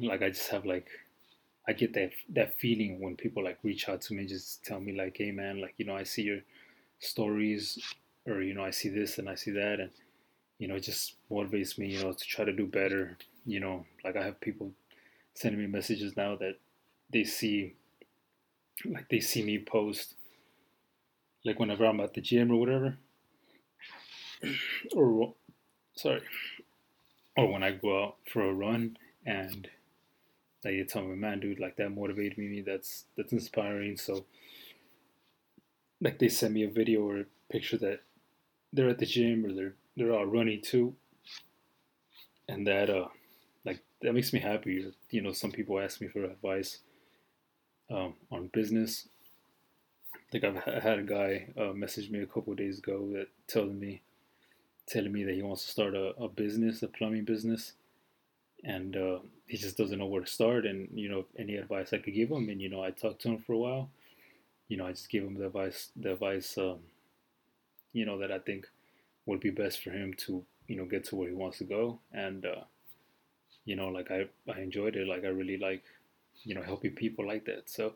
like 0.01 0.21
i 0.21 0.29
just 0.29 0.49
have 0.49 0.65
like 0.65 0.87
i 1.67 1.73
get 1.73 1.93
that 1.93 2.11
that 2.29 2.59
feeling 2.59 2.99
when 2.99 3.15
people 3.15 3.43
like 3.43 3.57
reach 3.63 3.87
out 3.89 4.01
to 4.01 4.13
me 4.13 4.25
just 4.25 4.63
tell 4.63 4.79
me 4.79 4.95
like 4.95 5.17
hey 5.17 5.31
man 5.31 5.61
like 5.61 5.73
you 5.77 5.85
know 5.85 5.95
i 5.95 6.03
see 6.03 6.23
your 6.23 6.39
stories 6.99 7.79
or 8.27 8.41
you 8.41 8.53
know 8.53 8.63
i 8.63 8.71
see 8.71 8.89
this 8.89 9.17
and 9.17 9.29
i 9.29 9.35
see 9.35 9.51
that 9.51 9.79
and 9.79 9.91
you 10.57 10.67
know 10.67 10.75
it 10.75 10.81
just 10.81 11.15
motivates 11.29 11.77
me 11.77 11.87
you 11.87 12.03
know 12.03 12.11
to 12.11 12.25
try 12.25 12.45
to 12.45 12.53
do 12.53 12.65
better 12.65 13.17
you 13.45 13.59
know. 13.59 13.85
Like 14.03 14.15
i 14.15 14.23
have 14.23 14.39
people 14.39 14.71
sending 15.33 15.59
me 15.59 15.67
messages 15.67 16.15
now 16.15 16.35
that 16.35 16.57
they 17.11 17.23
see 17.23 17.73
like 18.85 19.09
they 19.09 19.19
see 19.19 19.43
me 19.43 19.59
post 19.59 20.15
like 21.43 21.59
whenever 21.59 21.85
I'm 21.85 21.99
at 21.99 22.13
the 22.13 22.21
gym 22.21 22.51
or 22.51 22.59
whatever, 22.59 22.97
or 24.93 25.33
sorry, 25.95 26.21
or 27.35 27.51
when 27.51 27.63
I 27.63 27.71
go 27.71 28.03
out 28.03 28.15
for 28.31 28.41
a 28.41 28.53
run 28.53 28.97
and 29.25 29.67
like 30.63 30.75
they 30.75 30.83
tell 30.83 31.03
me, 31.03 31.15
man, 31.15 31.39
dude, 31.39 31.59
like 31.59 31.77
that 31.77 31.89
motivated 31.89 32.37
me. 32.37 32.61
That's 32.61 33.05
that's 33.17 33.33
inspiring. 33.33 33.97
So 33.97 34.25
like 35.99 36.19
they 36.19 36.29
send 36.29 36.53
me 36.53 36.63
a 36.63 36.69
video 36.69 37.01
or 37.01 37.19
a 37.19 37.25
picture 37.51 37.77
that 37.77 38.01
they're 38.73 38.89
at 38.89 38.99
the 38.99 39.05
gym 39.05 39.45
or 39.45 39.53
they're 39.53 39.75
they're 39.97 40.13
out 40.13 40.31
running 40.31 40.61
too, 40.61 40.95
and 42.47 42.65
that 42.67 42.89
uh 42.89 43.07
like 43.65 43.83
that 44.01 44.13
makes 44.13 44.33
me 44.33 44.39
happy. 44.39 44.91
You 45.09 45.21
know, 45.21 45.31
some 45.31 45.51
people 45.51 45.79
ask 45.79 46.01
me 46.01 46.07
for 46.07 46.23
advice 46.23 46.79
um, 47.89 48.13
on 48.31 48.47
business 48.47 49.07
like 50.33 50.43
I've 50.43 50.55
had 50.83 50.99
a 50.99 51.03
guy 51.03 51.47
uh, 51.57 51.73
message 51.73 52.09
me 52.09 52.21
a 52.21 52.25
couple 52.25 52.53
days 52.53 52.79
ago 52.79 53.09
that 53.13 53.27
telling 53.47 53.79
me, 53.79 54.01
telling 54.87 55.11
me 55.11 55.23
that 55.23 55.35
he 55.35 55.41
wants 55.41 55.65
to 55.65 55.71
start 55.71 55.95
a, 55.95 56.13
a 56.17 56.29
business, 56.29 56.81
a 56.83 56.87
plumbing 56.87 57.25
business, 57.25 57.73
and 58.63 58.95
uh, 58.95 59.19
he 59.47 59.57
just 59.57 59.77
doesn't 59.77 59.99
know 59.99 60.05
where 60.05 60.21
to 60.21 60.31
start. 60.31 60.65
And 60.65 60.89
you 60.93 61.09
know, 61.09 61.25
any 61.37 61.55
advice 61.55 61.93
I 61.93 61.99
could 61.99 62.13
give 62.13 62.29
him, 62.31 62.49
and 62.49 62.61
you 62.61 62.69
know, 62.69 62.83
I 62.83 62.91
talked 62.91 63.21
to 63.23 63.29
him 63.29 63.39
for 63.39 63.53
a 63.53 63.57
while. 63.57 63.89
You 64.69 64.77
know, 64.77 64.87
I 64.87 64.91
just 64.91 65.09
gave 65.09 65.23
him 65.23 65.35
the 65.35 65.47
advice, 65.47 65.91
the 65.95 66.13
advice, 66.13 66.57
um, 66.57 66.79
you 67.93 68.05
know, 68.05 68.17
that 68.19 68.31
I 68.31 68.39
think 68.39 68.67
would 69.25 69.39
be 69.39 69.49
best 69.51 69.83
for 69.83 69.91
him 69.91 70.13
to, 70.25 70.43
you 70.67 70.75
know, 70.77 70.85
get 70.85 71.05
to 71.05 71.15
where 71.15 71.29
he 71.29 71.35
wants 71.35 71.59
to 71.59 71.63
go. 71.65 71.99
And 72.13 72.45
uh, 72.45 72.63
you 73.65 73.75
know, 73.75 73.87
like 73.89 74.09
I, 74.11 74.25
I 74.51 74.59
enjoyed 74.61 74.95
it. 74.95 75.07
Like 75.07 75.23
I 75.23 75.27
really 75.27 75.57
like, 75.57 75.83
you 76.43 76.55
know, 76.55 76.61
helping 76.61 76.91
people 76.91 77.27
like 77.27 77.45
that. 77.45 77.69
So 77.69 77.93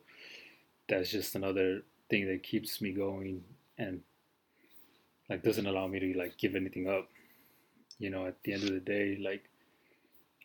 that's 0.89 1.11
just 1.11 1.35
another 1.35 1.83
thing 2.09 2.27
that 2.27 2.43
keeps 2.43 2.81
me 2.81 2.91
going 2.93 3.43
and 3.77 4.01
like 5.29 5.43
doesn't 5.43 5.65
allow 5.65 5.87
me 5.87 5.99
to 5.99 6.17
like 6.17 6.37
give 6.37 6.55
anything 6.55 6.87
up. 6.89 7.09
You 7.99 8.09
know, 8.09 8.27
at 8.27 8.43
the 8.43 8.53
end 8.53 8.63
of 8.63 8.71
the 8.71 8.79
day, 8.79 9.17
like 9.21 9.49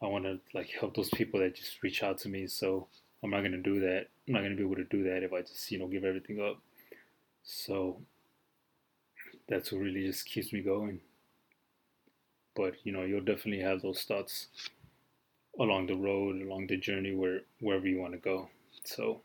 I 0.02 0.06
want 0.06 0.24
to 0.24 0.40
like 0.54 0.70
help 0.70 0.94
those 0.94 1.10
people 1.10 1.40
that 1.40 1.54
just 1.56 1.82
reach 1.82 2.02
out 2.02 2.18
to 2.18 2.28
me. 2.28 2.46
So 2.46 2.86
I'm 3.22 3.30
not 3.30 3.42
gonna 3.42 3.58
do 3.58 3.80
that. 3.80 4.06
I'm 4.26 4.34
not 4.34 4.42
gonna 4.42 4.56
be 4.56 4.62
able 4.62 4.76
to 4.76 4.84
do 4.84 5.04
that 5.04 5.22
if 5.22 5.32
I 5.32 5.42
just 5.42 5.70
you 5.70 5.78
know 5.78 5.86
give 5.86 6.04
everything 6.04 6.40
up. 6.40 6.60
So 7.42 8.00
that's 9.48 9.72
what 9.72 9.80
really 9.82 10.06
just 10.06 10.26
keeps 10.26 10.52
me 10.52 10.60
going. 10.62 11.00
But 12.54 12.74
you 12.84 12.92
know, 12.92 13.04
you'll 13.04 13.20
definitely 13.20 13.62
have 13.62 13.82
those 13.82 14.02
thoughts 14.02 14.48
along 15.58 15.86
the 15.86 15.96
road, 15.96 16.40
along 16.40 16.68
the 16.68 16.76
journey, 16.76 17.14
where 17.14 17.40
wherever 17.60 17.86
you 17.86 18.00
want 18.00 18.12
to 18.12 18.18
go. 18.18 18.48
So 18.84 19.20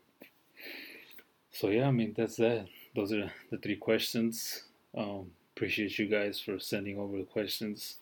so 1.50 1.68
yeah, 1.68 1.88
I 1.88 1.90
mean 1.90 2.14
that's 2.16 2.36
that. 2.36 2.66
Those 2.94 3.12
are 3.12 3.32
the 3.50 3.56
three 3.58 3.76
questions. 3.76 4.64
Um, 4.96 5.30
appreciate 5.56 5.98
you 5.98 6.06
guys 6.06 6.38
for 6.38 6.58
sending 6.58 6.98
over 6.98 7.16
the 7.16 7.24
questions. 7.24 7.96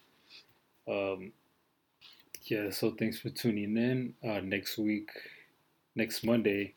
Um, 0.87 1.31
yeah, 2.45 2.69
so 2.69 2.91
thanks 2.91 3.19
for 3.19 3.29
tuning 3.29 3.75
in. 3.75 4.13
Uh, 4.23 4.39
next 4.39 4.77
week, 4.77 5.09
next 5.95 6.23
Monday, 6.23 6.75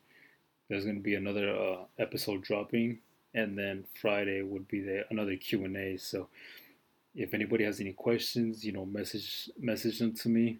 there's 0.67 0.85
gonna 0.85 0.99
be 0.99 1.15
another 1.15 1.55
uh, 1.55 1.83
episode 1.99 2.43
dropping, 2.43 2.99
and 3.33 3.57
then 3.57 3.85
Friday 4.01 4.41
would 4.41 4.67
be 4.67 4.81
the 4.81 5.05
another 5.09 5.35
Q 5.35 5.65
and 5.65 5.77
A. 5.77 5.97
So 5.97 6.27
if 7.15 7.33
anybody 7.33 7.65
has 7.65 7.79
any 7.79 7.93
questions, 7.93 8.63
you 8.65 8.71
know, 8.71 8.85
message 8.85 9.49
message 9.59 9.99
them 9.99 10.13
to 10.15 10.29
me. 10.29 10.57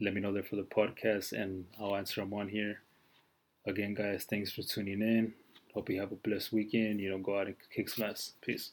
Let 0.00 0.14
me 0.14 0.20
know 0.20 0.32
there 0.32 0.42
for 0.42 0.56
the 0.56 0.62
podcast, 0.62 1.32
and 1.32 1.66
I'll 1.80 1.96
answer 1.96 2.20
them 2.20 2.34
on 2.34 2.48
here. 2.48 2.82
Again, 3.66 3.94
guys, 3.94 4.24
thanks 4.24 4.52
for 4.52 4.62
tuning 4.62 5.00
in. 5.00 5.34
Hope 5.74 5.88
you 5.90 6.00
have 6.00 6.12
a 6.12 6.16
blessed 6.16 6.52
weekend. 6.52 7.00
You 7.00 7.10
know, 7.10 7.18
go 7.18 7.38
out 7.38 7.46
and 7.46 7.56
kick 7.74 7.88
some 7.88 8.04
ass. 8.04 8.32
Peace. 8.40 8.72